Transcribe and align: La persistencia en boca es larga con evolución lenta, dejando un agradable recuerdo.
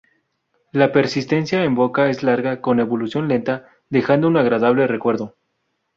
La 0.71 0.91
persistencia 0.91 1.63
en 1.63 1.75
boca 1.75 2.09
es 2.09 2.23
larga 2.23 2.59
con 2.59 2.79
evolución 2.79 3.27
lenta, 3.27 3.67
dejando 3.89 4.27
un 4.29 4.37
agradable 4.37 4.87
recuerdo. 4.87 5.35